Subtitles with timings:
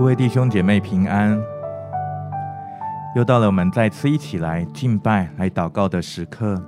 [0.00, 1.38] 各位弟兄姐妹平安，
[3.14, 6.58] 又到了我们再次一起来敬拜、来祷告的时刻。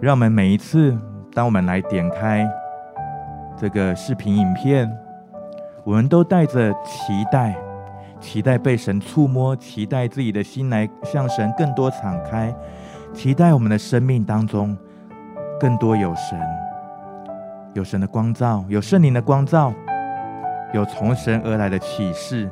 [0.00, 0.96] 让我们每一次，
[1.34, 2.50] 当我们来点开
[3.54, 4.90] 这个视频影片，
[5.84, 7.54] 我们都带着期待，
[8.18, 12.50] 期待被神触摸，期待自己的心来向神更多敞开，
[13.12, 14.74] 期待我们的生命当中
[15.60, 16.40] 更多有神，
[17.74, 19.70] 有神的光照，有圣灵的光照。
[20.72, 22.50] 有从神而来的启示，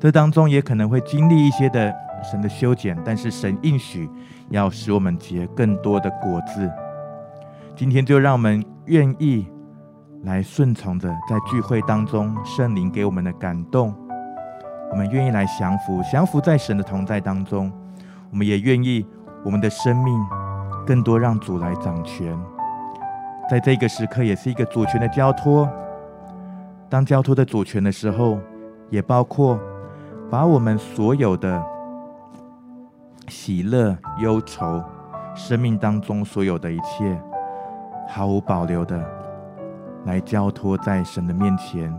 [0.00, 4.08] 这当中也可能会经历一些的神的修剪，但是神应许
[4.48, 6.70] 要使我们结更多的果子。
[7.76, 9.46] 今天就让我们愿意
[10.24, 13.94] 来顺从着，在聚会当中圣灵给我们的感动，
[14.90, 17.70] 我们愿意来降服，降服在神的同在当中。
[18.30, 19.06] 我们也愿意
[19.44, 20.18] 我们的生命
[20.86, 22.34] 更多让主来掌权，
[23.50, 25.68] 在这个时刻也是一个主权的交托。
[26.92, 28.38] 当交托的主权的时候，
[28.90, 29.58] 也包括
[30.30, 31.64] 把我们所有的
[33.28, 34.84] 喜乐、忧愁、
[35.34, 37.18] 生命当中所有的一切，
[38.10, 39.02] 毫无保留的
[40.04, 41.90] 来交托在神的面前。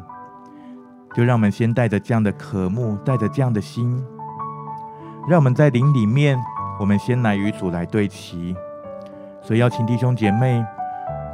[1.16, 4.00] 就让我们先带着这样的渴慕，带着这样的心，
[5.28, 6.38] 让我们在灵里面，
[6.80, 8.56] 我们先来与主来对齐。
[9.42, 10.64] 所以邀请弟兄姐妹，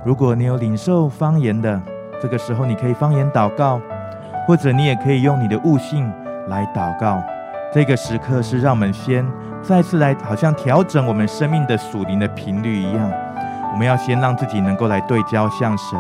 [0.06, 1.82] 如果你有领受方言的，
[2.22, 3.80] 这个时候，你可以方言祷告，
[4.46, 6.12] 或者你也可以用你的悟性
[6.48, 7.22] 来祷告。
[7.74, 9.26] 这个时刻是让我们先
[9.62, 13.12] 再次来，好像调整我们生命的属灵的频率一样。
[13.72, 16.00] 我们要先让自己能够来对焦向神。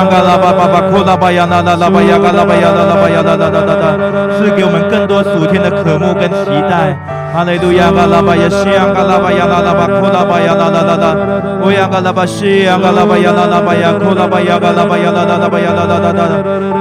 [0.09, 4.37] 嘎拉巴巴巴，库拉巴呀啦啦啦巴呀嘎拉巴呀啦啦巴呀啦啦啦啦啦！
[4.37, 6.13] 赐给我们更多属天的渴慕。
[6.13, 7.20] 跟期待。
[7.33, 11.15] 哈利路亚，嘎拉巴呀西呀嘎拉巴呀啦啦巴，库拉巴呀啦啦啦啦！
[11.63, 16.23] 哦呀嘎拉巴西呀嘎拉巴呀啦啦巴呀，库拉巴呀嘎拉巴呀啦啦啦巴呀啦啦啦啦！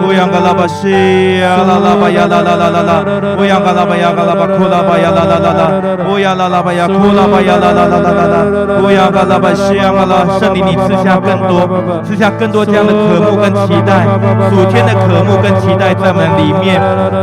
[0.03, 0.51] 哦呀嘎拉。
[0.61, 2.93] 巴西呀啦啦巴呀啦啦啦啦啦，
[3.39, 5.63] 乌央嘎拉巴呀嘎拉巴库拉巴呀啦啦啦啦，
[6.11, 8.37] 乌央啦啦巴呀库拉巴呀啦啦啦啦啦啦，
[8.83, 11.65] 乌央嘎拉巴西嘎拉，圣灵你赐下更多，
[12.05, 14.05] 赐下更多这样的渴慕跟期待，
[14.51, 16.77] 属天的渴慕跟期待在我们里面，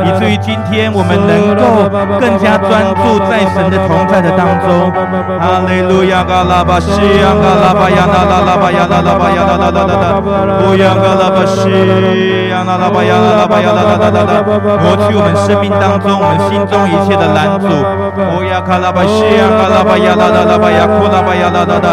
[0.08, 1.86] 以至于今天我们能够
[2.18, 4.92] 更加专注在神的同在的当中。
[5.40, 10.06] 哈利路亚，嘎拉巴西嘎拉巴呀啦啦啦巴呀啦啦巴呀啦啦啦啦啦，
[10.64, 11.70] 乌央嘎拉巴西
[12.50, 13.18] 呀啦啦巴呀。
[13.18, 14.34] 啦啦吧呀啦啦啦啦啦，
[14.82, 17.68] 抹去我们生命当中、我们心中一切的拦阻。
[17.68, 21.88] 哦呀卡拉巴西呀卡拉巴呀啦啦啦巴呀库拉巴呀啦啦啦，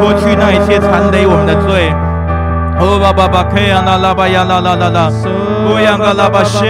[0.00, 1.92] 脱去那一切缠累我们的罪。
[2.80, 4.98] 哦吧吧吧，克呀啦啦吧呀啦啦啦啦。
[5.12, 6.66] 乌央嘎拉 Uyanda la ba she,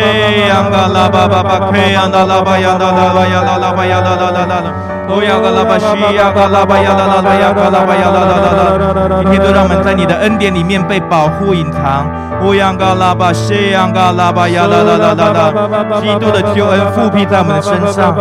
[0.48, 3.84] yanda la ba ba ba kwe, yanda la ba yanda la ba yanda la ba
[3.86, 4.99] yanda la la la la.
[5.10, 5.84] 乌央拉巴西
[6.14, 12.06] 央拉巴雅拉拉巴拉拉拉今天就让我们在你的恩典里面被保护隐藏
[12.42, 18.14] 乌央嘎拉巴西央嘎拉巴雅达拉拉拉基督的救恩复辟在我们的身上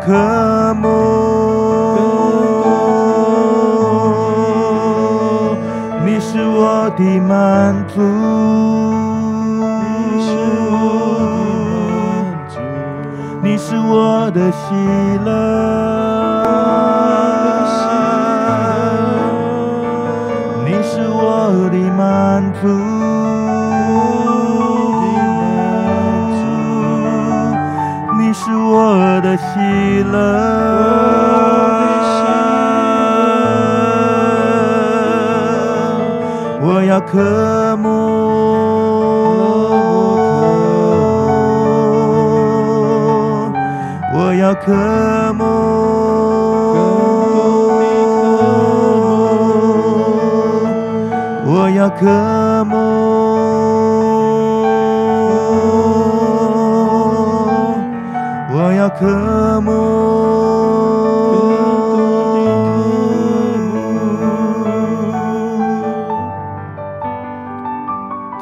[0.00, 0.39] could.
[44.62, 44.72] 渴
[45.32, 45.44] 慕，
[51.46, 52.76] 我要渴慕，
[58.52, 59.70] 我要渴慕。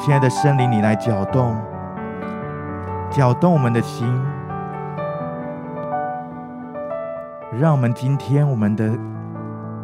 [0.01, 1.57] 亲爱的圣灵，你来搅动，
[3.09, 4.21] 搅动我们的心。
[7.59, 8.97] 让我们今天我们的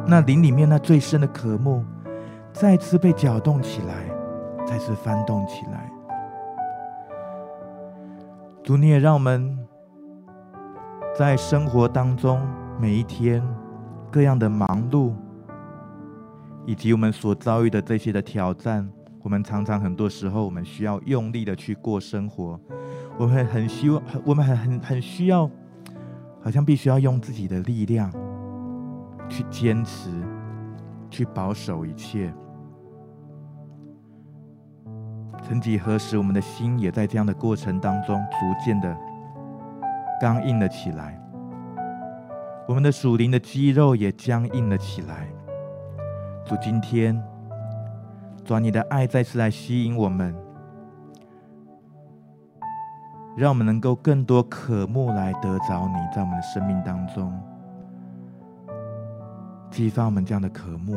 [0.07, 1.85] 那灵里面那最深的渴慕，
[2.53, 4.07] 再次被搅动起来，
[4.65, 5.91] 再次翻动起来。
[8.63, 9.59] 主，你也让我们
[11.19, 12.41] 在生活当中
[12.79, 13.43] 每一天
[14.09, 15.13] 各样的忙碌，
[16.65, 18.89] 以及我们所遭遇的这些的挑战，
[19.21, 22.57] 我们常常很多时候我们需要用力的去过生活，
[23.19, 25.51] 我们很希望，我们很很很需要。
[26.45, 28.13] 好像必须要用自己的力量
[29.31, 30.11] 去坚持，
[31.09, 32.31] 去保守一切。
[35.43, 38.95] 曾几何时，我们的心也在这样的过程当中逐渐的
[40.21, 41.19] 刚硬了起来。
[42.69, 45.27] 我们的属灵的肌肉也僵硬了起来。
[46.45, 47.19] 主，今天，
[48.45, 50.35] 主，你的爱再次来吸引我们，
[53.37, 57.37] 让我们能够更多渴慕来得着你，在我们的生命当中，
[59.71, 60.97] 激发我们这样的渴慕，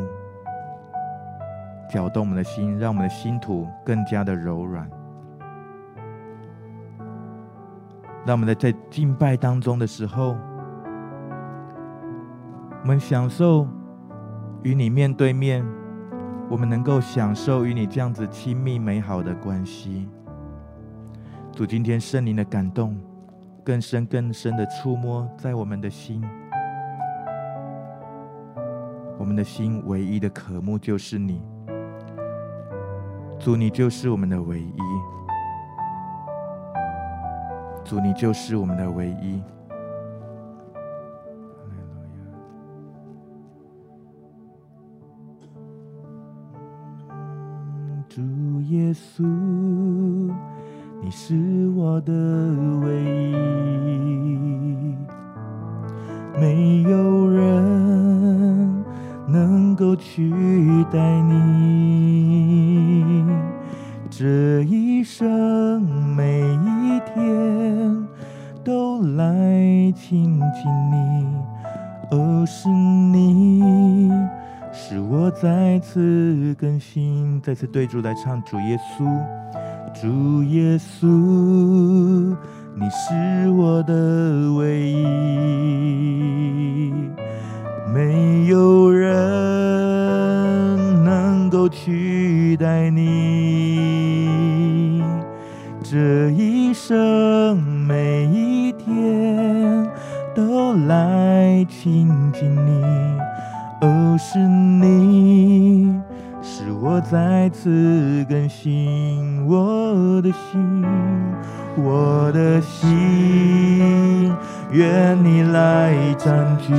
[1.89, 4.87] 搅动我们的心，让我们的心土更加的柔软。
[8.23, 10.35] 让我们在在敬拜当中的时候，
[12.83, 13.67] 我们享受
[14.61, 15.65] 与你面对面，
[16.51, 20.07] 我们能够享受与你这样子亲密美好的关系。
[21.57, 22.95] 主，今天圣灵的感动
[23.63, 26.23] 更深更深的触摸在我们的心，
[29.17, 31.41] 我们的心唯一的渴慕就是你。
[33.39, 34.71] 主，你就是我们的唯一。
[37.83, 39.41] 主，你就是我们的唯一。
[48.07, 48.21] 主
[48.61, 50.31] 耶稣，
[51.01, 52.11] 你是我的
[52.81, 53.35] 唯一，
[56.39, 58.83] 没有人
[59.27, 60.31] 能够取
[60.91, 63.25] 代你。
[64.09, 65.81] 这一生
[66.15, 68.07] 每一天
[68.63, 71.27] 都来亲近你，
[72.11, 74.11] 而，是你
[74.73, 79.05] 使我再次更新，再次对主来唱，主耶稣，
[79.93, 81.07] 主耶稣，
[82.75, 85.05] 你是我的唯一，
[87.93, 89.09] 没有人
[91.03, 94.27] 能够取代你。
[95.83, 99.89] 这一生每一天
[100.35, 102.83] 都来亲近你，
[103.81, 105.86] 哦，是你
[106.97, 110.83] 我再次更新我的心，
[111.75, 114.33] 我的心
[114.71, 116.73] 愿你来占据，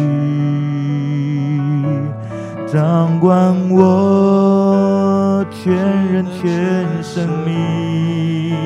[2.67, 5.73] 掌管我全
[6.13, 8.57] 人全生命。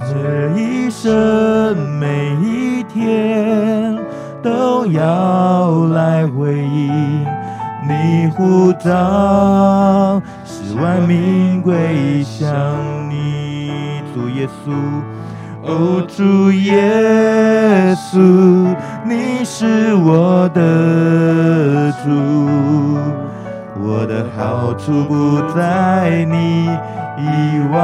[0.00, 3.98] 这一生每一天
[4.42, 7.23] 都要来回应
[7.86, 12.50] 你呼召，使万民归向
[13.10, 14.72] 你，主耶稣，
[15.62, 18.74] 哦，主耶稣，
[19.04, 22.08] 你是我的主，
[23.82, 26.64] 我的好处不在你
[27.18, 27.78] 以外，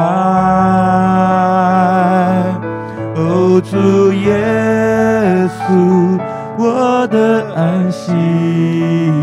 [3.16, 3.76] 哦，主
[4.12, 6.18] 耶稣，
[6.58, 8.12] 我的安息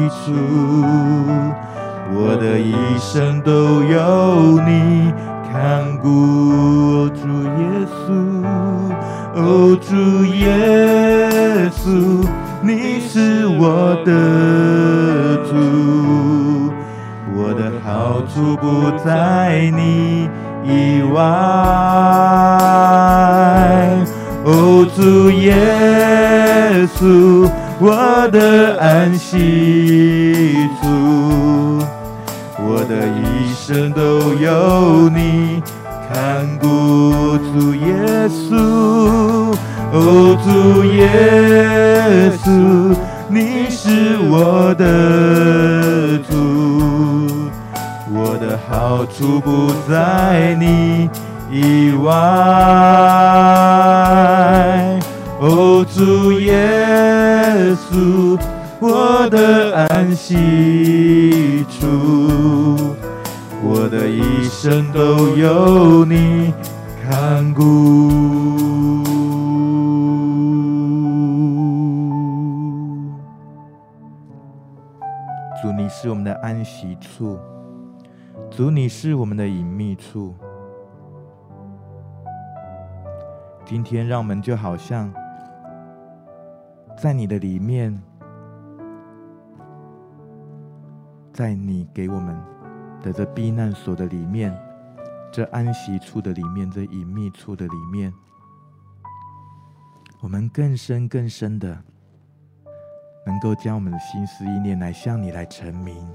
[0.09, 0.33] 处，
[2.71, 5.13] 一生都有你
[5.51, 7.59] 看顾，主耶
[7.91, 8.11] 稣，
[9.35, 9.95] 哦，主
[10.25, 10.47] 耶
[11.69, 12.27] 稣，
[12.61, 14.09] 你是我的
[15.49, 15.55] 主。
[17.39, 20.27] 我的好处不在你
[20.65, 21.21] 以外，
[24.43, 25.55] 哦，主耶
[26.97, 27.47] 稣，
[27.79, 31.76] 我的安息处，
[32.87, 35.61] 的一生都有你
[36.11, 38.55] 看顾，主耶稣，
[39.91, 40.47] 哦，主
[40.85, 42.95] 耶稣，
[43.27, 46.35] 你是我的主。
[48.09, 51.09] 我的好处不在你
[51.51, 52.11] 以外，
[55.39, 56.55] 哦，主耶
[57.75, 58.39] 稣，
[58.79, 61.85] 我的安息处，
[63.79, 66.51] 我的一生都有你
[67.03, 67.61] 看顾。
[75.61, 77.37] 主，你是我们的安息处。
[78.49, 80.33] 主，你是我们的隐秘处。
[83.63, 85.13] 今天，让我们就好像
[86.97, 88.01] 在你的里面，
[91.31, 92.35] 在你给我们
[93.07, 94.53] 的这避难所的里面，
[95.31, 98.13] 这安息处的里面，这隐秘处的里面，
[100.19, 101.81] 我们更深更深的，
[103.25, 106.05] 能够将我们的心思意念来向你来陈明。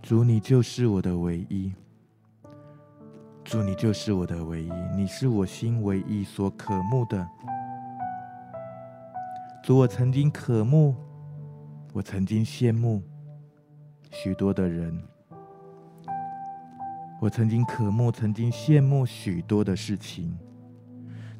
[0.00, 1.72] 主，你就是我的唯一。
[3.42, 4.70] 主，你就是我的唯一。
[4.94, 7.28] 你是我心唯一所渴慕的，
[9.64, 10.94] 主，我曾经渴慕，
[11.92, 13.02] 我曾经羡慕
[14.10, 14.98] 许多的人，
[17.20, 20.36] 我曾经渴慕，曾经羡慕许多的事情。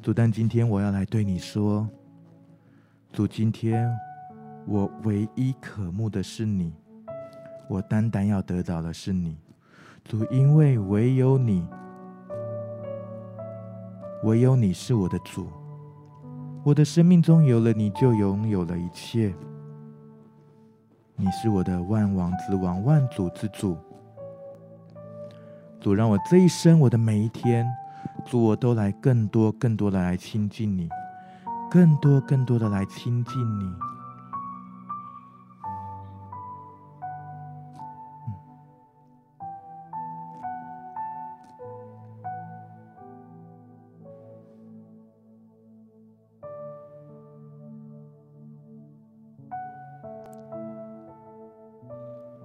[0.01, 1.87] 主，但今天我要来对你说，
[3.11, 3.89] 主，今天
[4.65, 6.73] 我唯一渴慕的是你，
[7.67, 9.37] 我单单要得到的是你。
[10.05, 11.67] 主，因为唯有你，
[14.23, 15.47] 唯有你是我的主。
[16.63, 19.33] 我的生命中有了你，就拥有了一切。
[21.19, 23.75] 你是我的万王之王，万主之主。
[25.81, 27.67] 主，让我这一生，我的每一天，
[28.23, 30.87] 主，我都来更多、更多的来亲近你，
[31.71, 33.65] 更多、更多的来亲近你。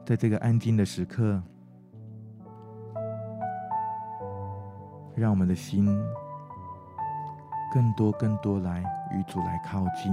[0.04, 1.40] 在这个安静的时刻，
[5.14, 5.86] 让我们的心
[7.72, 8.82] 更多、更多来
[9.12, 10.12] 与主来靠近，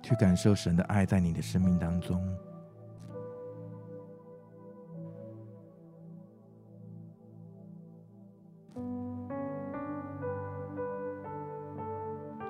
[0.00, 2.24] 去感受神的爱在你的生命当中。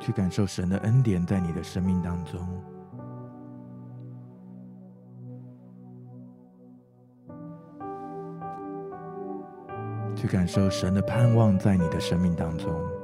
[0.07, 2.39] 去感受神的恩典在你的生命当中，
[10.15, 12.96] 去感受神的盼望在你的生命当中。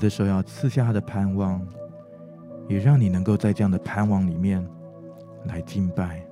[0.00, 1.60] 这时候要赐下他的盼望，
[2.68, 4.66] 也让你能够在这样的盼望里面
[5.44, 6.26] 来敬拜。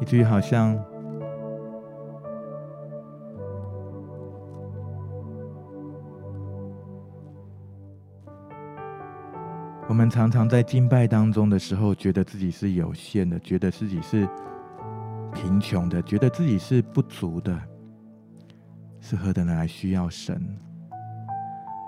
[0.00, 0.91] 以至于好像。
[9.92, 14.26] 我们常常在敬拜当中的时候，觉得自己是有限的，觉得自己是
[15.34, 17.60] 贫穷的，觉得自己是不足的，
[19.02, 20.42] 是何等的来需要神。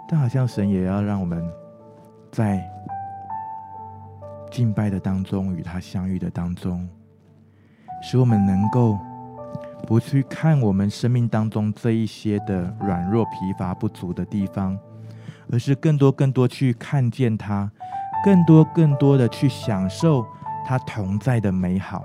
[0.06, 1.42] 但好像神也要让我们
[2.30, 2.62] 在
[4.50, 6.86] 敬拜的当中与他相遇的当中，
[8.02, 8.98] 使我们能够
[9.86, 14.78] 不去看我们生命当中这一些的软弱、疲乏、不足的地方，
[15.50, 17.72] 而是更多、更多去看见他。
[18.24, 20.26] 更多、更多的去享受
[20.64, 22.02] 他同在的美好，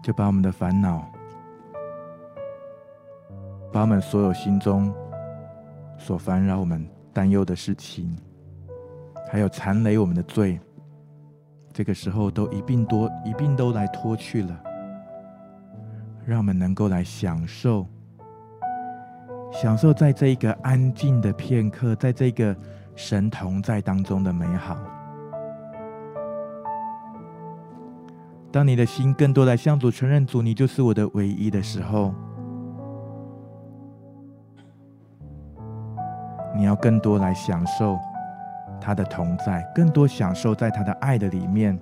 [0.00, 1.04] 就把我们的烦恼，
[3.72, 4.94] 把我们所有心中
[5.98, 8.16] 所烦扰我们担忧的事情，
[9.28, 10.60] 还有缠累我们的罪，
[11.72, 14.60] 这个时候都一并多一并都来脱去了。
[16.26, 17.86] 让我们能够来享受，
[19.52, 22.56] 享受在这一个安静的片刻，在这个
[22.96, 24.76] 神同在当中的美好。
[28.50, 32.14] 当你的心更多来向主承认主，你就是我的唯一的时候，
[36.56, 37.98] 你要更多来享受
[38.80, 41.78] 他的同在，更多享受在他的爱的里面。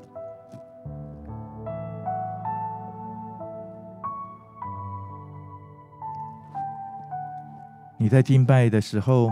[8.03, 9.31] 你在敬拜的时候，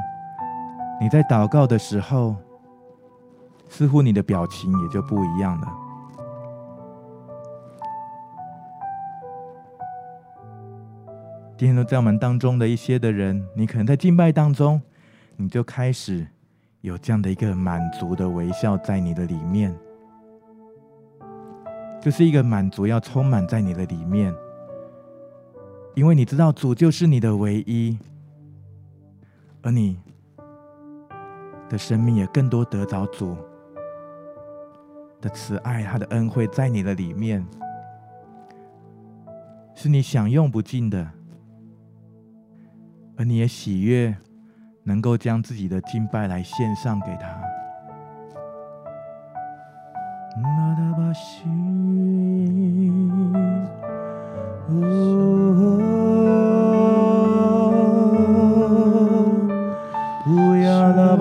[1.00, 2.36] 你在祷告的时候，
[3.68, 5.68] 似乎你的表情也就不一样了。
[11.58, 14.80] 今天都在我们当中的一些的人，你可能在敬拜当中，
[15.34, 16.24] 你就开始
[16.82, 19.76] 有这样的一个满足的微笑在你的里面，
[22.00, 24.32] 就是一个满足要充满在你的里面，
[25.96, 27.98] 因为你知道主就是你的唯一。
[29.62, 29.98] 而你
[31.68, 33.36] 的生命也更多得着主
[35.20, 37.46] 的慈爱，他的恩惠在你的里面，
[39.74, 41.06] 是你享用不尽的。
[43.16, 44.16] 而你也喜悦
[44.82, 47.38] 能够将自己的敬拜来献上给他。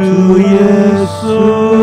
[0.00, 1.79] 向主来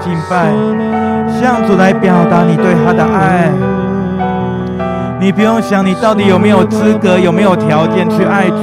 [0.00, 0.52] 敬拜，
[1.40, 3.50] 向主来表达你对他的爱。
[5.18, 8.56] 你不用想你到底有没有资格，有没有条件去爱主。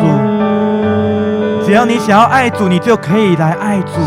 [1.66, 4.00] 只要你想要爱主，你就可以来爱主。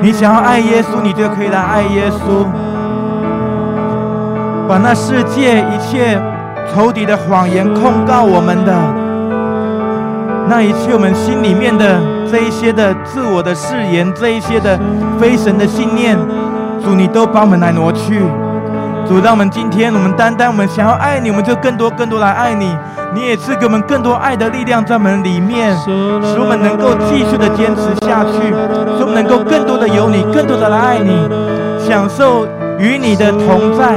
[0.00, 2.46] 你想要爱耶稣，你就可以来爱耶稣。
[4.68, 6.20] 把那世界一切
[6.72, 8.72] 仇敌的谎言控告我们的，
[10.48, 12.17] 那一切我们心里面的。
[12.30, 14.78] 这一些的自我的誓言，这一些的
[15.18, 16.16] 非神的信念，
[16.82, 18.22] 主你都帮我们来挪去。
[19.06, 22.76] 主，让我们今天我们单单我们想要爱你，我们就更多更多来爱你。
[23.14, 28.52] 你也赐给我们更多爱的力量在我们里面，使我们能够继续的坚持下去，
[28.98, 31.10] 使我们能够更多的有你，更多的来爱你，
[31.80, 32.46] 享受
[32.78, 33.96] 与你的同在，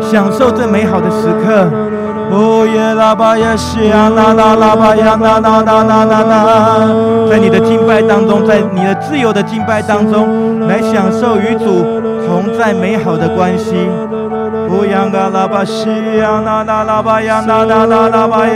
[0.00, 1.68] 享受这美好的时刻。
[2.36, 13.88] 哦耶拉巴耶西啊，那那拉巴呀，那那那那那那，在你的敬拜当中，在你的自由的敬拜当中，来享受与主同在美好的关系。
[14.66, 15.86] 哦呀嘎拉巴西
[16.18, 18.52] 呀，那那拉巴呀，那那那拉巴耶。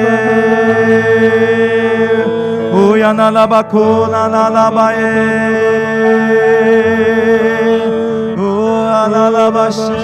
[2.73, 4.99] 哦呀那拉巴库，那那拉巴耶。
[8.37, 8.43] 哦
[8.91, 9.97] 呀那拉巴西呀，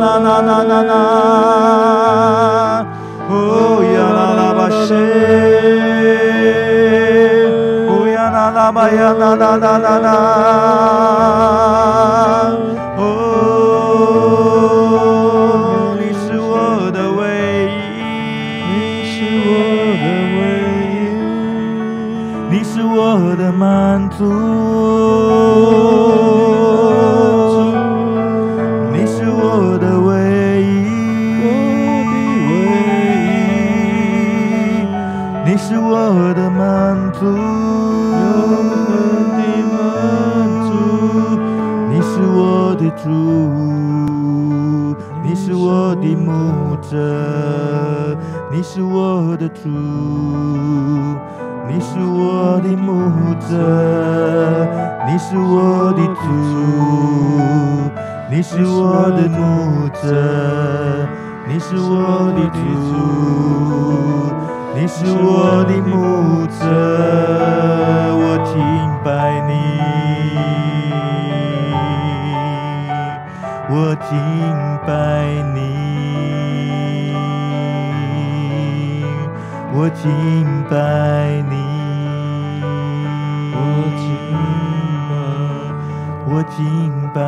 [0.00, 2.51] 那那那那那。
[4.74, 4.78] 哦
[8.08, 10.10] 呀啦啦吧西，哦呀啦啦吧呀啦啦啦啦啦，
[12.96, 17.70] 哦，你是我的唯一，
[18.72, 19.12] 你是
[19.44, 19.46] 我
[20.00, 20.04] 的
[20.38, 20.40] 唯
[20.88, 20.90] 一，
[22.50, 24.24] 你是我的满足。
[35.72, 35.88] 是我
[36.34, 37.24] 的满足。
[41.88, 43.08] 你是我的主，
[45.22, 46.94] 你是我的牧者，
[48.52, 49.70] 你是我的主，
[51.66, 53.08] 你是我的牧
[53.40, 54.68] 者，
[55.06, 56.28] 你是我的主，
[58.30, 61.08] 你是我的牧者，
[61.48, 62.60] 你是我的主，
[64.74, 66.64] 你是我的牧者，
[68.16, 68.54] 我敬
[69.04, 69.50] 拜你。
[73.74, 74.10] 我敬
[74.86, 74.90] 拜
[75.54, 75.58] 你，
[79.72, 80.04] 我敬
[80.68, 80.74] 拜
[81.48, 81.54] 你，
[83.54, 83.56] 我
[83.96, 84.04] 敬
[85.08, 85.12] 拜，
[86.26, 86.58] 我敬
[87.14, 87.20] 拜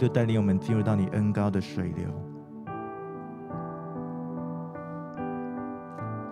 [0.00, 2.08] 就带领我们进入到你恩高的水流，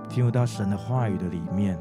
[0.09, 1.79] 进入到神的话语的里面，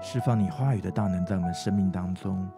[0.00, 2.48] 释放你话语的大能在我们生命当中。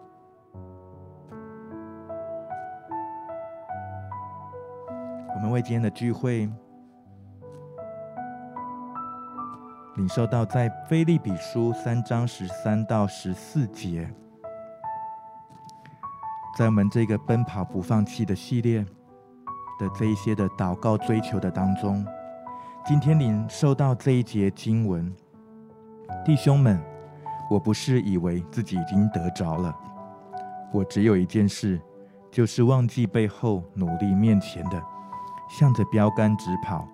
[5.35, 6.49] 我们为今天的聚会。
[9.95, 14.09] 领受到在腓利比书三章十三到十四节，
[16.57, 18.83] 在我们这个奔跑不放弃的系列
[19.79, 22.03] 的这一些的祷告追求的当中，
[22.83, 25.15] 今天领受到这一节经文，
[26.25, 26.81] 弟兄们，
[27.51, 29.77] 我不是以为自己已经得着了，
[30.71, 31.79] 我只有一件事，
[32.31, 34.83] 就是忘记背后，努力面前的，
[35.51, 36.87] 向着标杆直跑，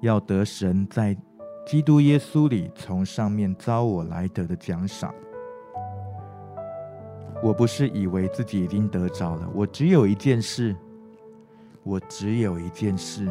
[0.00, 1.14] 要得神在。
[1.68, 5.14] 基督耶稣里，从上面召我来得的奖赏。
[7.42, 10.74] 我不是以为自己已经得着了，我只有一件事，
[11.82, 13.30] 我只有一件事。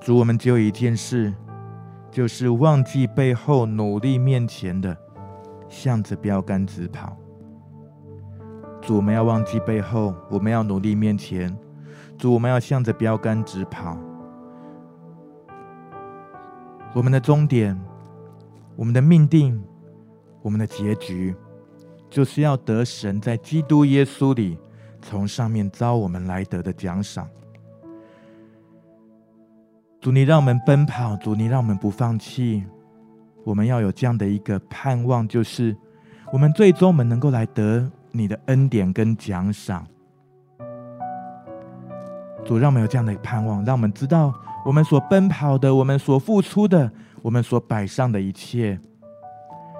[0.00, 1.32] 主，我们只有一件事，
[2.10, 4.96] 就是忘记背后，努力面前的，
[5.68, 7.16] 向着标杆直跑。
[8.82, 11.56] 主，我们要忘记背后，我们要努力面前。
[12.18, 13.96] 主，我们要向着标杆直跑。
[16.98, 17.80] 我们的终点，
[18.74, 19.62] 我们的命定，
[20.42, 21.32] 我们的结局，
[22.10, 24.58] 就是要得神在基督耶稣里
[25.00, 27.28] 从上面招我们来得的奖赏。
[30.00, 32.64] 主，你让我们奔跑，主，你让我们不放弃。
[33.44, 35.76] 我们要有这样的一个盼望，就是
[36.32, 39.86] 我们最终我们能够来得你的恩典跟奖赏。
[42.44, 44.34] 主，让我们有这样的盼望，让我们知道。
[44.68, 48.78] 我们所奔跑的，我们所付出的，我们所摆上的一切，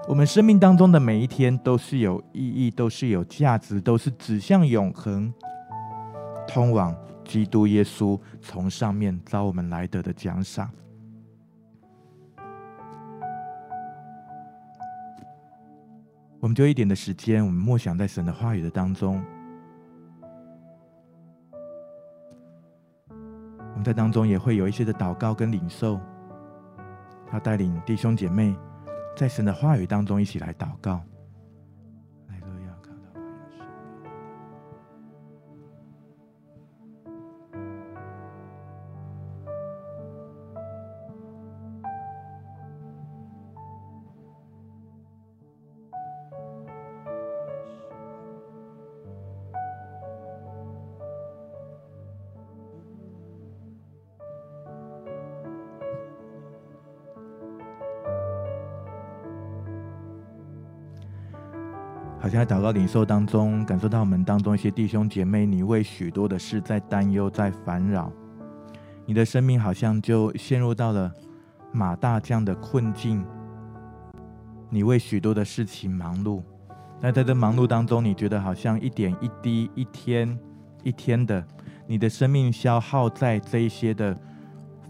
[0.08, 5.30] 我们生命当中的每一天都是有意义，都是有价值，都是指向永恒，
[6.46, 10.70] 通往基督耶稣从上面招我们来得的奖赏。
[16.40, 19.22] 我们就一点的时间，我们默想在神的话语的当中。
[23.88, 25.98] 在当中也会有一些的祷告跟领受，
[27.26, 28.54] 他带领弟兄姐妹
[29.16, 31.00] 在神的话语当中一起来祷告。
[62.28, 68.12] 好像在祷告领受当中，感受到我们当中一些弟兄姐妹，你为许多的事在担忧，在烦扰，
[69.06, 71.10] 你的生命好像就陷入到了
[71.72, 73.24] 马大这样的困境。
[74.68, 76.42] 你为许多的事情忙碌，
[77.00, 80.38] 那在这忙碌当中，你觉得好像一点一滴、一天
[80.82, 81.42] 一天的，
[81.86, 84.14] 你的生命消耗在这一些的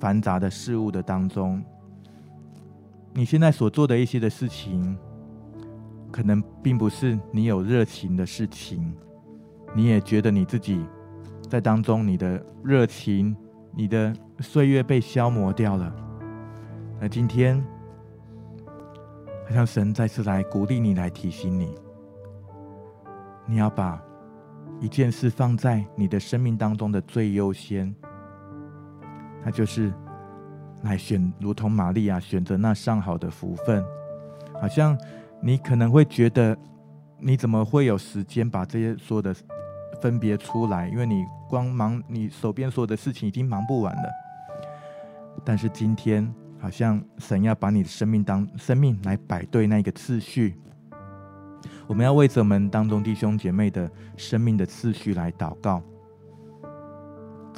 [0.01, 1.63] 繁杂的事物的当中。
[3.15, 4.99] 你现在所做的一些的事情。
[6.11, 8.95] 可能并不是你有热情的事情，
[9.75, 10.85] 你也觉得你自己
[11.49, 13.37] 在当中，你的热情、
[13.73, 15.95] 你的岁月被消磨掉了。
[16.99, 17.63] 那今天，
[19.47, 21.75] 好像神再次来鼓励你，来提醒你，
[23.47, 24.03] 你要把
[24.81, 27.95] 一件事放在你的生命当中的最优先，
[29.45, 29.93] 那就是
[30.83, 33.85] 来选，如同玛利亚选择那上好的福分，
[34.61, 34.99] 好像。
[35.41, 36.57] 你可能会觉得，
[37.19, 39.35] 你怎么会有时间把这些所有的
[40.01, 40.89] 分别出来？
[40.89, 44.11] 因为你光忙你手边所有的事情已经忙不完了。
[45.45, 50.61] 但是今天，好像神要把你的生命当生命来摆对那个次序。
[51.87, 55.83] 我们要为着我们当中弟兄姐妹的生命的次序来祷告。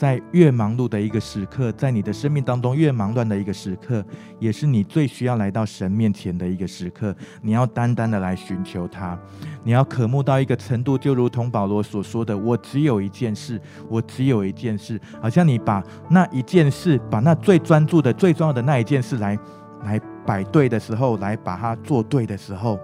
[0.00, 4.02] 在越忙碌的一个时刻，在你的生命当中越忙乱的一个时刻，
[4.38, 7.14] 也是你最需要来到神面前的一个时刻。
[7.42, 9.18] 你要单单的来寻求他，
[9.62, 13.60] 你要渴慕到一个程度，就如同保罗所说的：“我只有一件事，
[13.90, 19.38] 我只有一件事。”好像你把那一件事，把那最专注的、最重要的那一件事来
[19.84, 22.80] 来摆对的时候，来把它做对的时候。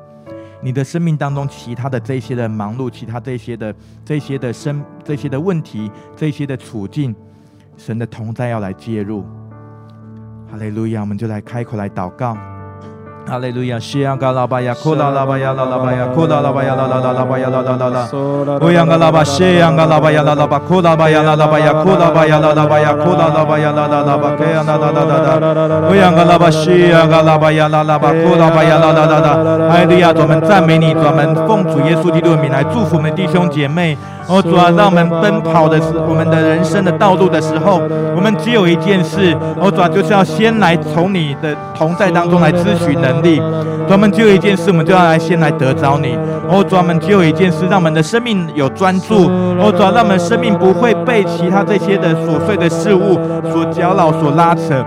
[0.63, 7.15] 你的生命当中，其他的这些的忙碌，其他这些的这些的生这些的问题，这些的处境，
[7.77, 9.23] 神的同在要来介入，
[10.51, 12.37] 哈利路亚，我们就来开口来祷告。
[13.29, 18.09] 哈利路亚，西央嘎拉巴呀，库拉拉巴呀，拉拉巴呀，库拉拉巴呀，拉拉拉拉巴呀，拉拉拉拉。
[18.61, 25.89] 乌央嘎拉巴，西央嘎拉巴呀，拉拉巴，库拉巴呀，拉拉巴呀，库拉巴呀，拉拉巴呀，库拉拉巴呀，拉拉拉巴，开呀，拉拉拉拉拉。
[25.89, 29.69] 乌央嘎拉巴，西央嘎拉巴呀，拉拉巴，库拉巴呀，拉拉拉拉。
[29.71, 33.99] 哈利路亚，专门赞美你，专门奉主耶稣基督的名来祝福我们弟兄姐妹。
[34.29, 37.81] 哦，主啊，让我们奔跑的是我们的人生的道路的时候，
[38.15, 43.41] 我们只有一件事，哦，主啊，就是要先来从你的同在当中来支取能力。
[43.87, 46.19] 专门只有一件事，我们就要来先来得着你。
[46.49, 49.29] 哦，专门只有一件事，让我们的生命有专注。
[49.61, 53.15] 哦，主啊，让我们生命不会被其他这些的琐碎的事物
[53.53, 54.85] 所搅扰、所拉扯。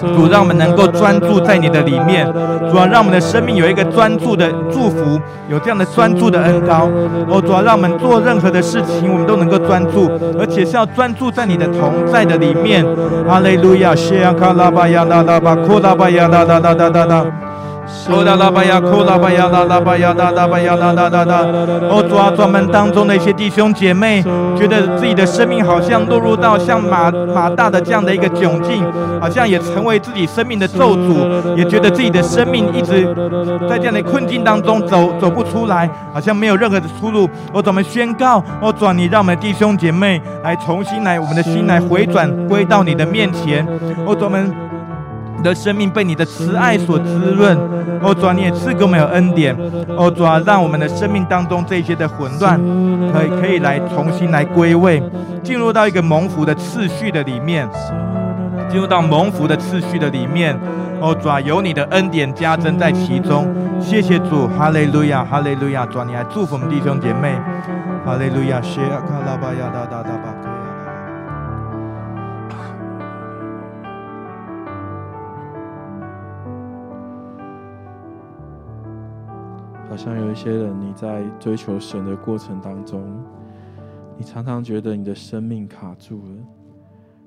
[0.00, 2.26] 主，让我们能够专注在你的里面。
[2.70, 6.88] 主啊，让我们的生命有一个专注的祝福，有这样的专注的恩膏。
[7.28, 12.84] 哦，主啊，让我们做任何的事情，我们都能够专注，而且是要专注在你的同在的里面。
[13.26, 17.24] 哈利路亚，谢亚卡拉巴亚拉拉巴库拉巴亚拉拉拉拉拉拉。
[18.08, 21.46] 哦，啦啦吧呀，哭啦吧呀，啦啦吧呀，啦啦吧呀，啦啦啦啦。
[21.88, 24.22] 哦，主啊，专门当中的一些弟兄姐妹，
[24.56, 28.84] 觉得自己的生命好像落入到像马马大的这样的一个窘境，
[29.20, 33.06] 好像也成为自己生命的咒诅，也觉得自己的生命一直
[33.68, 37.28] 在这样的困境当中走走不出来，好像没有任何的出路。
[37.52, 38.42] 我怎么宣告？
[38.60, 43.66] 哦，主啊，你让我们弟兄姐妹来重新来，我们的心来回转归到你的面前。
[44.04, 44.38] 我怎么？
[45.46, 47.56] 的生命被你的慈爱所滋润，
[48.02, 49.56] 哦，主啊，你也赐给我们有恩典，
[49.96, 52.60] 哦，主啊，让我们的生命当中这些的混乱，
[53.12, 55.02] 可以可以来重新来归位，
[55.42, 57.68] 进入到一个蒙福的次序的里面，
[58.68, 60.58] 进入到蒙福的次序的里面，
[61.00, 63.46] 哦，主啊，有你的恩典加增在其中，
[63.80, 67.32] 谢谢主，哈利路亚，哈利路亚，主啊，你来祝福我们弟兄姐妹，
[68.04, 70.45] 哈利路亚，谢阿卡拉巴亚达达达巴。
[79.96, 83.02] 好像有一些人，你在追求神的过程当中，
[84.18, 86.34] 你常常觉得你的生命卡住了，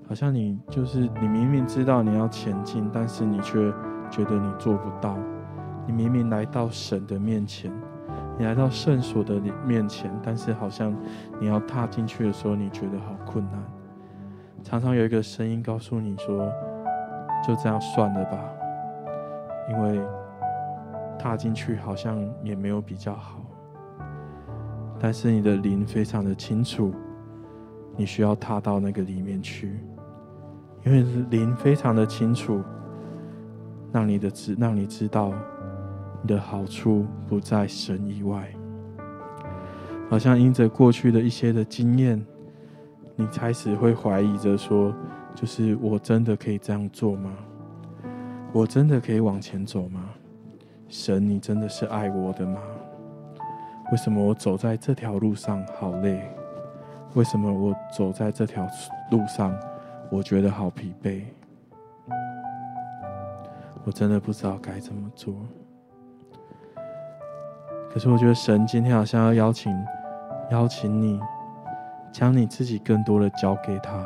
[0.08, 3.73] 好像你就是你明明知道你要前进，但是你却
[4.12, 5.17] 觉得你做不到。
[5.88, 7.71] 你明明来到神的面前，
[8.38, 10.95] 你来到圣所的面前，但是好像
[11.39, 13.60] 你要踏进去的时候，你觉得好困难。
[14.62, 16.47] 常常有一个声音告诉你说
[17.47, 18.39] ：“就这样算了吧，
[19.71, 19.99] 因为。”
[21.19, 23.41] 踏进去好像也没有比较好，
[24.97, 26.93] 但是你的灵非常的清楚，
[27.97, 29.77] 你需要踏到那个里面去，
[30.86, 32.63] 因为灵非常的清楚，
[33.91, 35.34] 让你的知让你知道，
[36.21, 38.49] 你的好处不在神以外。
[40.10, 42.25] 好像因着过去的一些的经验，
[43.15, 44.91] 你开始会怀疑着说，
[45.36, 47.32] 就是我真的可以这样做吗？
[48.51, 50.09] 我真的可以往前走吗？
[50.89, 52.60] 神，你真的是爱我的吗？
[53.91, 56.19] 为什么我走在这条路上好累？
[57.13, 58.67] 为什么我走在这条
[59.12, 59.56] 路上，
[60.10, 61.23] 我觉得好疲惫？
[63.84, 65.34] 我真的不知道该怎么做。
[67.91, 69.71] 可是我觉得神今天好像要邀请，
[70.52, 71.19] 邀请你，
[72.12, 74.04] 将你自己更多的交给他，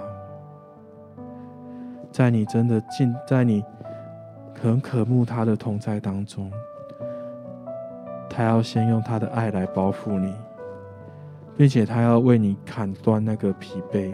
[2.12, 3.64] 在你真的进，在你
[4.62, 6.52] 很渴慕他的同在当中。
[8.36, 10.34] 他要先用他的爱来包覆你，
[11.56, 14.12] 并且他要为你砍断那个疲惫，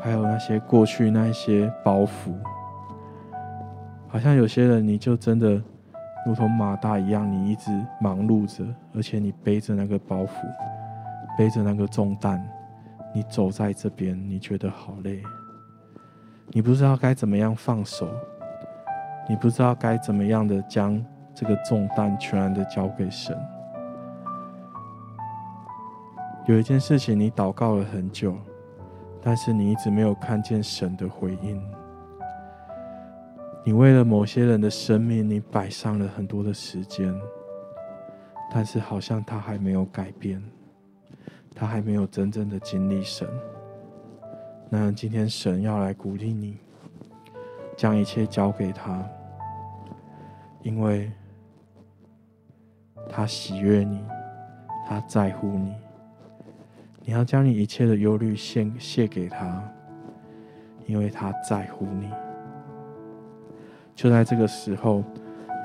[0.00, 2.32] 还有那些过去那些包袱。
[4.06, 5.60] 好像有些人，你就真的
[6.24, 10.28] 如同马大一样，你一直忙碌着，而且你背着那个包袱，
[11.36, 12.40] 背着那个重担，
[13.12, 15.20] 你走在这边，你觉得好累，
[16.52, 18.08] 你不知道该怎么样放手，
[19.28, 21.04] 你不知道该怎么样的将。
[21.36, 23.38] 这个重担全然的交给神。
[26.46, 28.34] 有一件事情你祷告了很久，
[29.20, 31.62] 但是你一直没有看见神的回应。
[33.62, 37.14] 你为了某些人的生命，你摆上了很多的时间，
[38.50, 40.42] 但是好像他还没有改变，
[41.54, 43.28] 他还没有真正的经历神。
[44.70, 46.56] 那今天神要来鼓励你，
[47.76, 49.06] 将一切交给他，
[50.62, 51.12] 因为。
[53.08, 54.04] 他喜悦你，
[54.88, 55.74] 他在乎你。
[57.02, 59.62] 你要将你一切的忧虑献献给他，
[60.86, 62.10] 因为他在乎你。
[63.94, 65.02] 就在这个时候，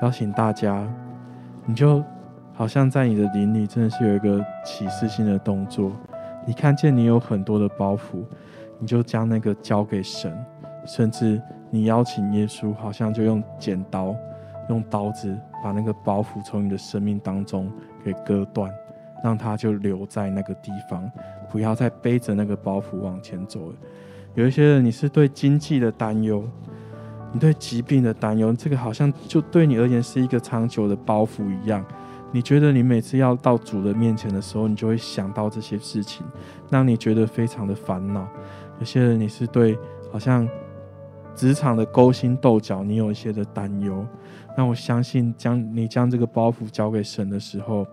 [0.02, 0.88] 邀请大家，
[1.66, 2.02] 你就
[2.52, 5.92] 好像在你的灵里，真的是有一个启示性的动作。
[6.46, 8.24] 你看见你有很多的包袱，
[8.78, 10.32] 你就将那个交给神，
[10.86, 14.14] 甚至你邀请耶稣，好像就用剪刀、
[14.68, 17.70] 用刀子把那个包袱从你的生命当中
[18.04, 18.70] 给割断，
[19.22, 21.10] 让它就留在那个地方，
[21.50, 23.76] 不要再背着那个包袱往前走了。
[24.34, 26.42] 有一些人，你是对经济的担忧，
[27.32, 31.84] 你对疾病的担忧，这个好像就对你而言是一个长久的包袱一样。
[32.34, 36.26] 你觉得你每次要到主的面前的时候，你就会想到这些事情，
[36.70, 38.26] 让你觉得非常的烦恼。
[38.78, 39.78] 有些人，你是对
[40.10, 40.48] 好像
[41.34, 44.06] 职场的勾心斗角，你有一些的担忧。
[44.56, 47.86] 那我相信，将你将这个包袱交给神的时候，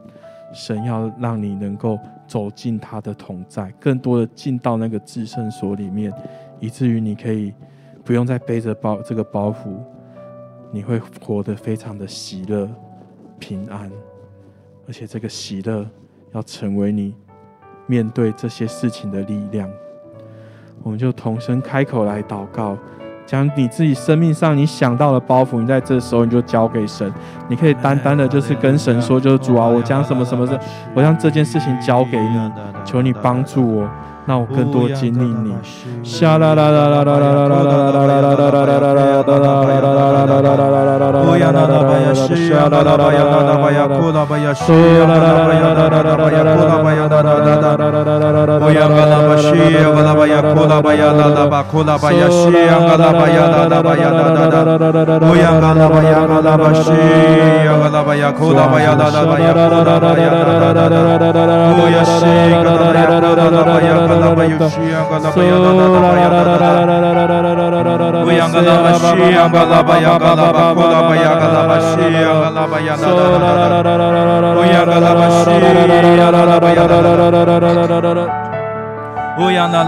[0.54, 6.14] 神要让你能够走进他的同在，更多的进到那个至圣所里面，
[6.60, 7.54] 以至于你可以
[8.04, 9.78] 不用再背着包这个包袱，
[10.72, 12.70] 你会活得非常的喜乐、
[13.40, 13.90] 平安。
[14.88, 15.86] 而且这个喜乐
[16.34, 17.14] 要成为你
[17.86, 19.72] 面对这些事情的力量，
[20.84, 22.78] 我们就同声开口来祷告，
[23.30, 27.13] 将你自己生命上你想到的包袱，你在这时候你就交给神。
[27.47, 30.57] 你可以单单的就是跟神说，就是主啊，我将什么什么事，
[30.95, 32.51] 我将这件事情交给你，
[32.84, 33.88] 求你帮助我。
[34.25, 35.55] 让我更多经历你。
[48.40, 49.52] Oya gala bashi
[49.84, 54.10] gala baya kola baya la la ba kola baya shi gala baya la la baya
[54.16, 55.28] da da da.
[55.28, 56.96] Oya gala baya gala bashi
[57.68, 61.58] gala baya kola baya la la baya kola baya da da da da da.
[61.84, 66.44] Oya shi gala baya gala baya gala baya shi gala baya la la baya da
[66.48, 68.20] da da.
[68.24, 69.20] Oya gala bashi
[69.52, 74.50] gala baya gala ba kola baya gala bashi gala baya da da da.
[74.60, 78.28] Oya gala bashi gala baya da da da.
[79.40, 79.84] 乌呀啦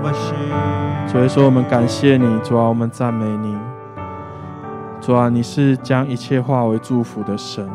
[0.00, 0.32] 巴西。
[1.08, 3.56] 所以说，我们感谢你，主啊，我们赞美你。
[5.00, 7.68] 主啊，你是将一切化为祝福的神。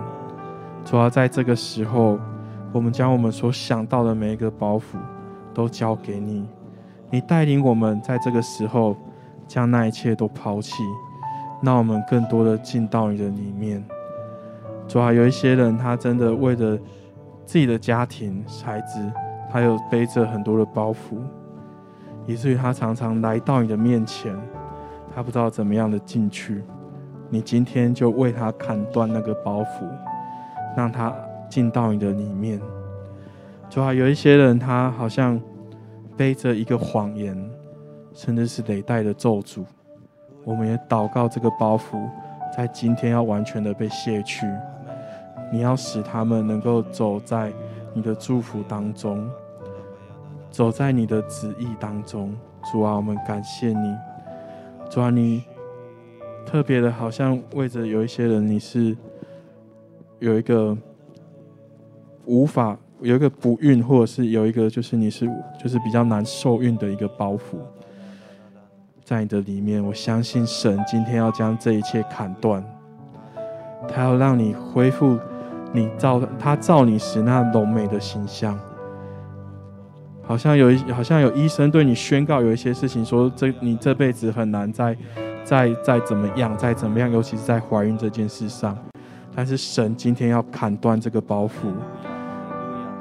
[0.86, 2.18] 主啊，在这个时候，
[2.72, 4.96] 我们将我们所想到的每一个包袱
[5.54, 6.48] 都交给你。
[7.10, 8.96] 你带领我们在这个时候
[9.48, 10.82] 将那一切都抛弃，
[11.62, 13.84] 让我们更多的进到你的里面。
[14.88, 16.78] 主啊，有一些人他真的为了
[17.46, 19.00] 自己的家庭、孩子，
[19.50, 21.18] 他有背着很多的包袱，
[22.26, 24.36] 以至于他常常来到你的面前，
[25.14, 26.64] 他不知道怎么样的进去。
[27.30, 29.88] 你今天就为他砍断那个包袱，
[30.76, 31.14] 让他
[31.50, 32.60] 进到你的里面。
[33.70, 35.40] 主啊，有一些人他好像
[36.18, 37.38] 背着一个谎言，
[38.14, 39.64] 甚至是累代的咒诅。
[40.44, 42.10] 我们也祷告这个包袱，
[42.56, 44.46] 在今天要完全的被卸去。
[45.52, 47.52] 你要使他们能够走在
[47.94, 49.30] 你的祝福当中，
[50.50, 52.36] 走在你的旨意当中。
[52.72, 53.96] 主啊，我们感谢你。
[54.90, 55.44] 主啊，你。
[56.44, 58.98] 特别的，好像为着有一些人，你是
[60.18, 60.76] 有一个
[62.26, 65.30] 无法有一个不孕，或者是有一个就是你是
[65.62, 67.60] 就是比较难受孕的一个包袱，
[69.12, 69.84] 在你的里面。
[69.86, 72.64] 我相信神今天要将这一切砍断，
[73.94, 75.20] 他要让你恢复
[75.74, 78.58] 你造他造你时那柔美的形象。
[80.24, 84.96] 好像有一好像有医生对你宣告有一些事情，说这你这辈子很难再。
[85.44, 88.78] 再再怎么样，再怎么样，尤其是在怀孕这件事上，
[89.36, 91.74] 但是神今天要砍断这个包袱，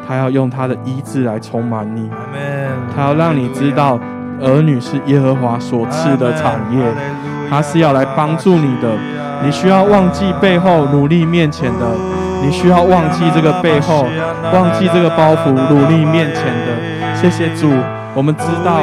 [0.08, 2.08] 他要用他的医治来充满你，
[2.96, 4.00] 他要让你知道
[4.42, 6.82] 儿女是耶和华所赐的产业，
[7.48, 8.88] 他是要来帮助你的。
[9.42, 11.86] 你需要忘记背后，努力面前的；
[12.42, 14.06] 你需要忘记这个背后，
[14.52, 17.14] 忘记这个包袱，努力面前的。
[17.14, 17.72] 谢谢主。
[18.12, 18.80] 我们知道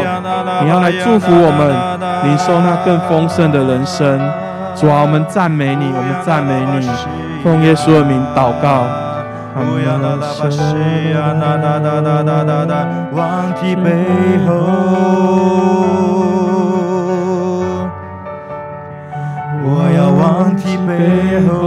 [0.64, 4.18] 你要来祝福我们，领受那更丰盛的人生。
[4.74, 6.90] 主啊，我们赞美你，我们赞美你，
[7.44, 8.86] 奉耶稣的名祷告。
[9.60, 10.60] 我要啦啦把西
[11.12, 11.34] 呀？
[11.34, 12.74] 啦啦啦啦啦啦啦，
[13.14, 13.86] 忘记背
[14.46, 14.50] 后。
[19.64, 21.67] 我要忘记背后。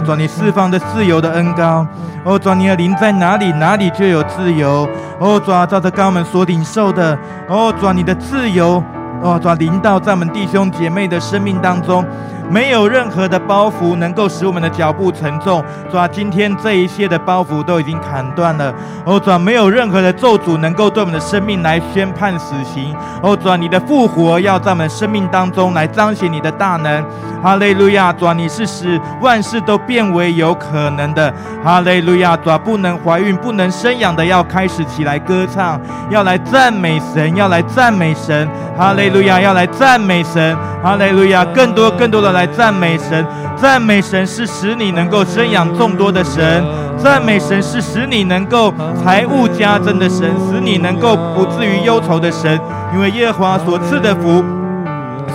[0.00, 0.16] 哈利路亚！
[0.16, 1.86] 主，你释放的自由的恩膏，
[2.24, 4.88] 哦，主，你的灵在哪里，哪里就有自由。
[5.18, 7.16] 哦，主，照着刚我们所领受的，
[7.48, 8.82] 哦，主，你的自由，
[9.22, 12.04] 哦，主，灵到在我们弟兄姐妹的生命当中。
[12.50, 18.74] 没有任何的包袱能够使我们的脚步沉重，主啊，今天这一切的包袱都已经砍断了。
[19.04, 22.92] 哦，主啊，没有任何的咒诅能够对我们的生命来宣判死刑。
[23.22, 27.04] 哦，主啊，你的复活要在我们生命当中来彰显你的大能。
[27.40, 31.32] 哈利路亚，主啊，你是使万事都变为有可能的。
[31.64, 35.80] 哈利路亚，主啊，不能怀孕、不能生养的要开始起来歌唱，
[36.10, 38.48] 要来赞美神，要来赞美神。
[38.76, 40.56] 哈利路亚，要来赞美神。
[40.82, 42.39] 哈利路亚，更多更多的来。
[42.40, 46.64] 来赞美神，赞美神是使你能够生养众多的神，
[46.96, 48.72] 赞美神是使你能够
[49.02, 52.58] 财物加增的神，使你能够不至于忧愁的神，
[52.94, 54.42] 因为耶和华所赐的福。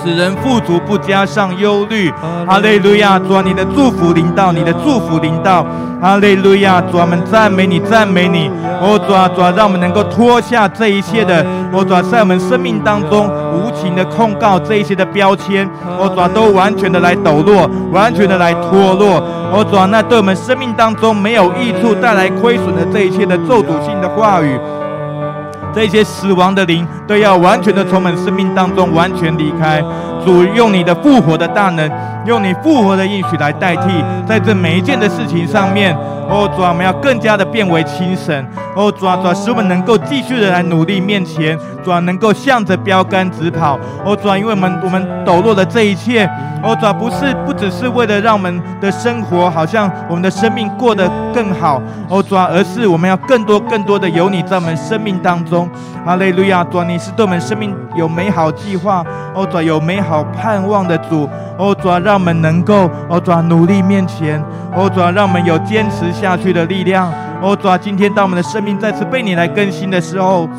[0.06, 2.12] 使人富足，不加上忧虑。
[2.46, 3.18] 哈利路亚！
[3.18, 5.66] 主啊，你的祝福临到，你的祝福临到。
[6.00, 6.80] 哈利路亚！
[6.80, 8.48] 主啊，我们赞美你，赞美你。
[8.80, 11.44] 哦，主啊，主啊，让我们能够脱下这一切的，
[11.74, 19.18] 哦，主啊，在我们生命当中无情的控告，这一些的标签，哦，主啊，都完全的来抖落，完全的来脱落。
[19.52, 24.60] 哦，主啊，那对我们生命当中没有益处、带来亏损的这一切的咒诅性的话语。
[25.76, 29.84] 这些死亡的灵都要完全的从我们生命当中完全离开。
[30.26, 31.90] 主用你的复活的大能，
[32.26, 35.96] 用你复活的应许来代替，在这每一件的事情上面。
[36.28, 38.44] 哦，主啊，我们要更加的变为精神。
[38.76, 43.78] 哦，主啊，主啊，使我们能够继续的来努力面前，主啊，能够向着标杆直跑。
[44.04, 46.28] 哦，主啊，因为我们我们抖落的这一切，
[46.64, 55.70] 哦，主啊，不是不只是为了让我们的生活好像我们的生命过得更好，哦，主啊，而是我们要更多更多的有你在我们生命当中。
[56.04, 61.30] 哈利路亚，主啊，你是对我们生命有美好计划，哦，主，有美好盼望的主。
[61.58, 64.44] 哦，主，让我们能够，哦，主，努力面前，
[64.76, 67.10] 哦，主，让我们有坚持下去的力量。
[67.42, 70.50] 哦，主，今天当我们的生命再次被你来更新的时候，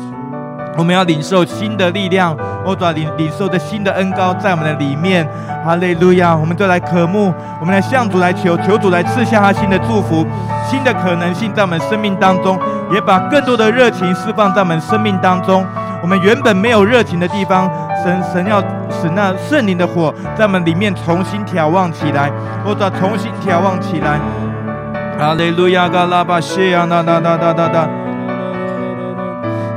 [0.75, 2.35] 我们要领受新的力量。
[2.65, 5.27] 哦，主，领领受着新的恩膏在我们的里面。
[5.63, 6.35] 哈利路亚！
[6.35, 10.25] 我们就来渴慕，我们来向主来求，求主来赐下他新的祝福，
[10.65, 12.57] 新的可能性在我们生命当中，
[12.91, 15.65] 也把更多的热情释放在我们生命当中。
[16.01, 17.69] 我们原本没有热情的地方，
[18.03, 22.31] 神神要使那圣灵的火在我们里面重新挑旺起来，
[22.63, 24.19] 或者重新挑旺起来。
[25.19, 25.89] 哈利路亚！
[25.89, 28.06] 嘎拉巴西亚那那那那那那。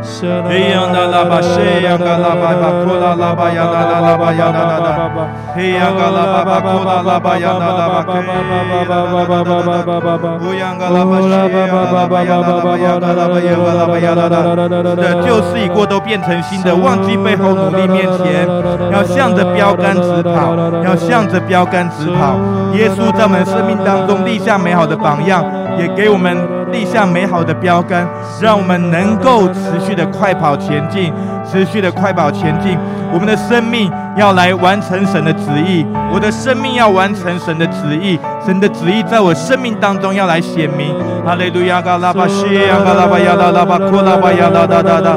[0.03, 18.49] 嘿呀那拉巴西呀嘎拉巴巴库拉拉巴呀那那拉巴呀那那那，嘿呀嘎拉巴巴库拉拉巴呀那那巴，嘿呀嘎拉巴巴巴巴巴巴，乌央嘎拉巴西呀嘎拉巴呀那拉巴呀那拉巴呀嘎拉巴呀那那，的旧事已过都变成新的，忘记背后努力面前，
[18.91, 22.39] 要向着标杆直跑，要向着标杆直跑。
[22.73, 25.45] 耶稣在我们生命当中立下美好的榜样，
[25.79, 26.60] 也给我们。
[26.71, 28.07] 立下美好的标杆，
[28.41, 31.13] 让我们能够持续的快跑前进，
[31.51, 32.77] 持续的快跑前进。
[33.13, 40.95] 我们的生命要来完成神的旨意，我的生命要完成神的旨意，神的旨意在我生命当中要来显明。
[41.27, 41.83] 哈利路亚！
[41.83, 45.17] 嘎拉巴西亚，嘎拉巴亚，拉拉巴库拉巴亚，哒哒哒哒。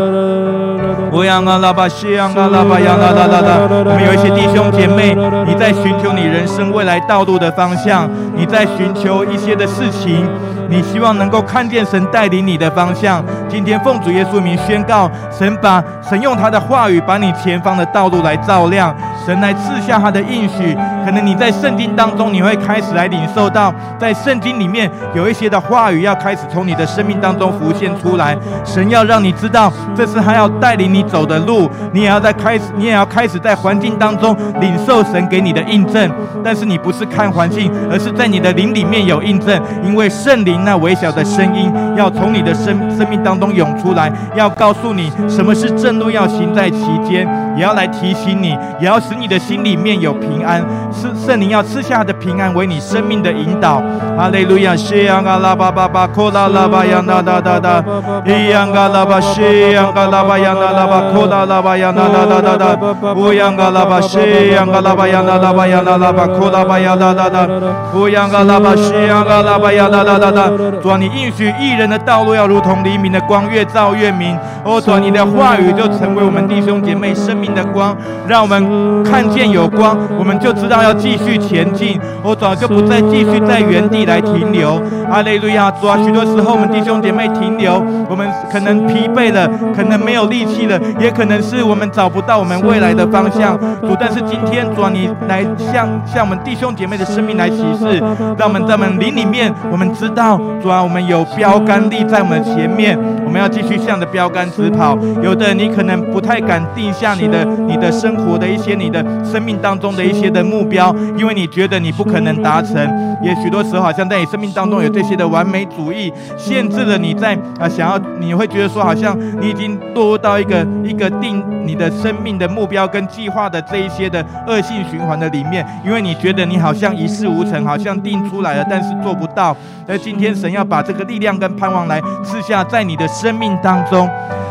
[1.12, 3.70] 我让阿拉巴西昂阿拉巴亚啦啦啦啦！
[3.86, 8.10] 我们有一些弟兄姐妹，你在寻求你人生未来道路的方向，
[8.44, 10.28] 你在寻求一些的事情，
[10.70, 13.24] 你希望能够看见神带领你的方向。
[13.48, 18.94] 今天奉主耶稣名宣告，神把神用他的话语把你前方的道路来照亮，
[19.26, 20.78] 神来赐下他的应许。
[21.06, 28.38] 可能你在圣经当中，你会开始来领受到，在圣经里面有一些的话语要开始从你的生命当中浮现出来。
[28.66, 31.02] 神要让你知道，这是他要带领你。
[31.04, 36.12] 走的路，你也要在开始，你也要开始在环境当中领受神给你的印证。
[36.44, 42.68] 但是你不是看环境，而是在你的灵里面有印证，因为圣灵那微小的声音要从你的生
[42.98, 50.66] 生命当中涌出来，要告诉你什么是正路，要行在其间，也要来提醒你，也要使你的心里面有平安。
[50.92, 53.82] 是圣灵要赐下的平安为你生命的引导。
[54.18, 54.76] 哈利路亚！
[54.76, 57.84] 西央嘎拉巴巴巴，库拉拉巴呀那哒哒哒，
[58.26, 59.42] 伊央嘎拉巴西
[59.74, 60.88] 央嘎拉巴呀那拉。
[60.94, 64.20] 巴库拉拉巴呀那那那那那，乌央嘎拉巴西
[64.54, 67.48] 央嘎拉巴呀那拉巴呀那拉巴库拉巴呀那那那，
[67.96, 70.50] 乌嘎拉巴西央嘎拉巴呀那那那那。
[70.82, 74.38] 主啊，你应许义人的道路要如同黎明的光，越照越明。
[74.64, 77.96] 哦，主啊，你的话语就成为我们弟兄姐妹生命的光，
[78.28, 82.00] 让我们看见有光，我们就知道要继续前进。
[82.24, 84.82] 我早就不再继续在原地来停留。
[85.10, 85.70] 哈利路亚！
[85.72, 93.60] 主啊，许多时候我们弟兄姐妹停留，我们可能疲惫了，可能没有力气了，也可能是我们找不到我们未来的方向。
[93.82, 98.02] 主，但是今天主啊，你来向向我们弟兄姐妹的生命来启示，
[98.38, 104.98] 让我们在我们灵里面，我们知道主啊，我们有标杆立在我们前面，我们要继续向着标杆直跑。
[105.22, 112.76] 有的你可能不太敢定下你的你的生活的一些你的生命当中的一些的目标，因为你觉得你不可能达成。
[113.22, 129.56] 也许多时候好像在你生命当中有这些的完美主义限制了你在啊想要，你会觉得说好像你已经堕入到一个一个定你的生命的目标跟计划的这一些的恶性循环的里面，因为你觉得你好像一事无成，好像定出来了，但是做不到。
[129.86, 134.10] 那今天神要把这个力量跟盼望来赐下在你的生命当中。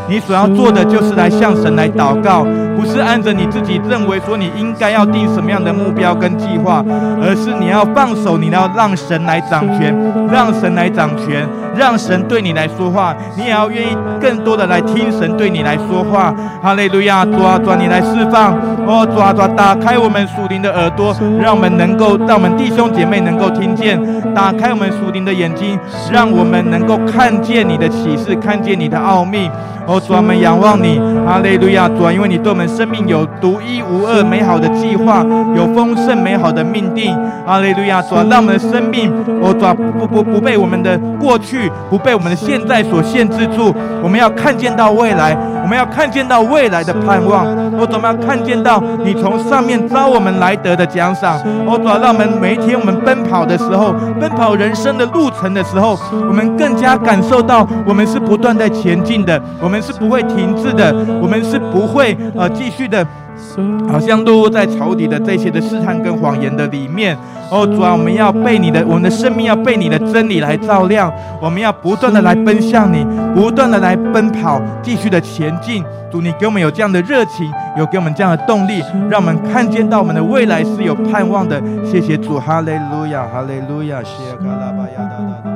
[0.09, 2.45] 你所要做的就是来向神来祷告，
[2.75, 6.83] 不是按着你自己认为说你应该要定什么样的目标跟计划，
[7.21, 9.95] 而是你要放手，你要让神来掌权，
[10.31, 16.33] 让神来掌权，让神对你来说话，你也要愿意更多的来听神对你来说话。
[16.61, 18.53] 哈利路亚，主啊，主啊，你来释放，
[18.85, 23.99] 哦，主啊，主啊，打开我们属灵的耳朵，让我们能够，让我们弟兄姐妹能够听见，
[24.33, 25.77] 打开我们属灵的眼睛，
[26.11, 29.49] 让我们能够看见你的启示，看见你的奥秘。
[29.85, 30.97] 哦，主啊，我们仰望你，
[31.27, 39.11] 哈利路亚，主，因为你对我们生命有独一无二美好的计划，有丰盛美好的命定，阿利路亚，主，让我们的生命，
[39.41, 39.65] 哦，主，
[39.99, 47.45] 不不不被我们的过去，不被我们的现在所限制住，我们要看见到未来，我们要看见到未来的盼望，
[47.79, 55.97] 哦，主啊，我们要看见到你从上面招我们来得的奖赏，我，主要，让我们每一天我们奔跑的时候，奔跑人生的路程的时候，
[56.27, 63.07] 我们更加感受到我们是不断在前进的，我们是不会停滞的，我们是不会呃继续的，
[63.87, 67.17] 好像落入在仇敌的这些的试探跟谎言的里面。
[67.51, 73.05] 哦，主啊，我们要被你的，我们的生命要被你的真理来照亮，我们要不断的来奔向你，
[73.35, 75.83] 不断的来奔跑，继续的前进。
[76.11, 81.61] 主，你给我们有这样的热情，有给我们这样的动力，让我们看见到我们的未来是有盼望的。
[81.85, 85.52] 谢谢主，哈利路亚，哈利路亚，谢卡拉巴亚。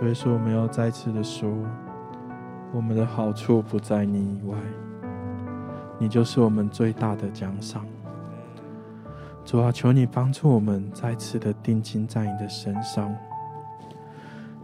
[0.00, 1.46] 所以说，我们要再次的说，
[2.72, 4.56] 我们的好处不在你以外，
[5.98, 7.84] 你就是我们最大的奖赏。
[9.44, 13.14] 主啊，求你帮助我们再次的定睛在你的身上。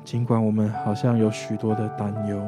[0.04, 2.42] 尽管我们好像有许多的担忧，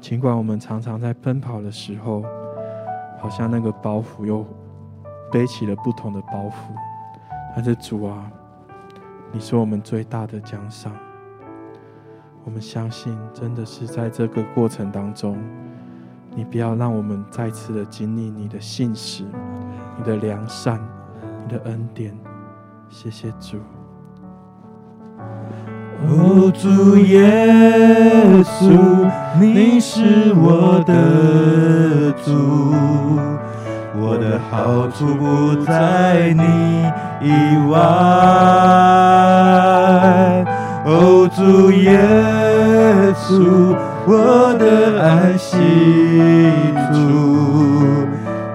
[0.00, 2.24] 尽管我们常常在奔跑的时候，
[3.20, 4.46] 好像那个包袱又
[5.30, 6.72] 背起了不同的包袱，
[7.54, 8.32] 但是主啊，
[9.30, 10.90] 你是我们最大的奖赏。
[12.44, 15.38] 我们相信，真的是在这个过程当中，
[16.34, 19.24] 你不要让我们再次的经历你的信实、
[19.96, 20.80] 你的良善、
[21.46, 22.12] 你的恩典。
[22.90, 23.58] 谢谢主。
[26.04, 27.22] 哦，主耶
[28.42, 29.08] 稣，
[29.40, 32.74] 你是我的主，
[34.00, 36.42] 我的好处不在你
[37.22, 37.30] 以
[37.70, 37.78] 外。
[40.84, 41.96] 哦，主耶
[43.22, 45.56] 稣，我的安息
[46.92, 46.96] 处，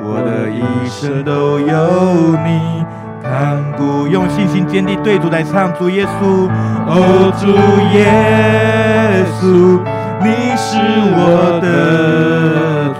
[0.04, 2.86] 我的一生都有你
[3.24, 4.08] 看顾。
[4.08, 6.50] 用信心坚定对主来唱，主耶稣，
[6.86, 7.48] 哦，主
[7.96, 9.80] 耶稣，
[10.22, 10.78] 你是
[11.16, 11.66] 我的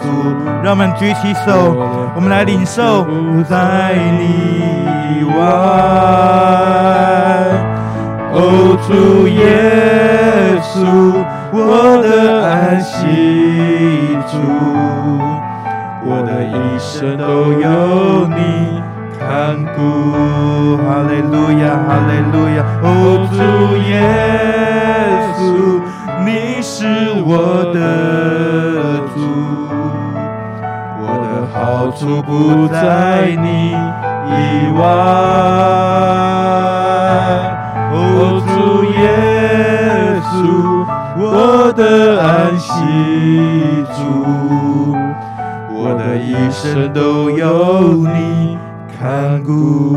[0.02, 0.06] 主。
[0.64, 1.76] 让我们举起手，
[2.16, 4.24] 我们来领受，不在你
[5.20, 5.36] 以外。
[8.34, 9.42] 哦，主耶
[10.62, 10.78] 稣，
[11.54, 11.58] 我
[12.04, 12.98] 的安息
[14.28, 14.38] 主，
[16.06, 18.82] 我的一生都有你
[19.18, 19.78] 看顾。
[20.78, 22.58] 哈利路亚，哈利路亚。
[22.84, 22.86] 哦，
[23.32, 23.36] 主
[23.88, 23.92] 耶
[25.38, 25.42] 稣，
[26.26, 26.30] 你
[26.62, 26.76] 是
[27.26, 27.32] 我
[27.74, 27.78] 的
[29.16, 29.18] 主，
[31.00, 31.56] 我的好
[31.92, 32.78] 处不在
[33.42, 33.48] 你
[34.30, 34.36] 以
[34.78, 34.80] 外。
[37.94, 37.96] 哦，
[38.46, 38.52] 主
[38.84, 39.00] 耶
[40.30, 40.77] 稣，
[41.40, 42.72] 我的安息
[43.94, 44.02] 主，
[45.72, 48.58] 我的一生都有你
[48.98, 49.96] 看顾，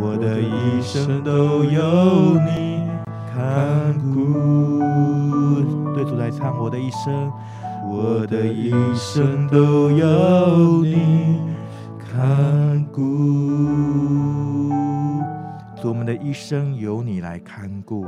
[0.00, 2.88] 我的一生都有你
[3.34, 4.14] 看顾。
[5.92, 7.32] 对主来唱，我的一生，
[7.90, 11.40] 我的一生都有你
[11.98, 14.19] 看顾。
[15.80, 18.06] 主，我们的一生由你来看顾。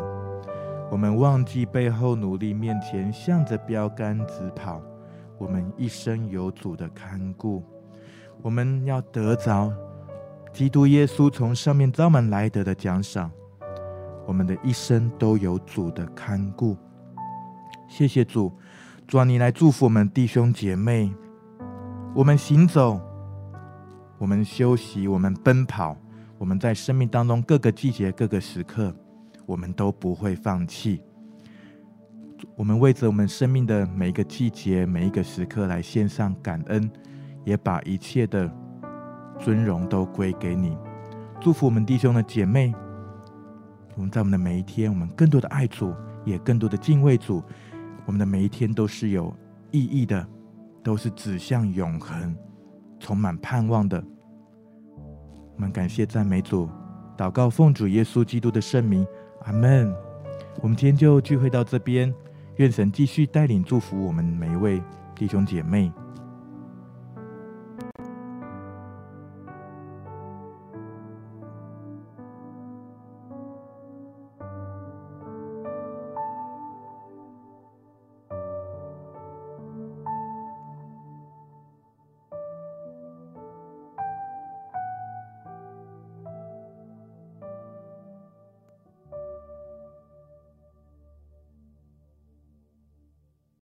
[0.91, 4.83] 我们忘记背后，努力面前，向着标杆直跑。
[5.39, 7.65] 我们一生有主的看顾，
[8.43, 9.73] 我们要得着
[10.53, 13.31] 基督耶稣从上面召我们来得的奖赏。
[14.27, 16.77] 我们的一生都有主的看顾。
[17.89, 18.53] 谢谢主，
[19.07, 21.11] 主啊，你来祝福我们弟兄姐妹。
[22.15, 23.01] 我们行走，
[24.19, 25.97] 我们休息，我们奔跑，
[26.43, 28.93] 我们在生命当中各个季节、各个时刻。
[29.47, 31.01] 我们都不会放弃。
[32.57, 36.91] 我们为着我们生命的每一个季节、每一个时刻来献上感恩，
[37.45, 38.53] 也把一切的
[39.39, 40.77] 尊荣都归给你。
[41.41, 42.75] 祝福我们弟兄的姐妹。
[43.95, 47.41] 我们在我们的每一天，我们更多的爱主，也更多的敬畏主。
[48.05, 49.33] 我们的每一天都是有
[49.71, 50.27] 意义的，
[50.83, 52.37] 都是指向永恒、
[52.99, 54.03] 充满盼望的。
[55.63, 56.69] 我们感谢赞美主，
[57.17, 59.07] 祷告奉主耶稣基督的圣名。
[59.45, 59.95] 阿门。
[60.61, 62.13] 我们今天就聚会到这边，
[62.57, 64.83] 愿神继续带领祝福我们每一位
[65.15, 65.93] 弟兄姐妹。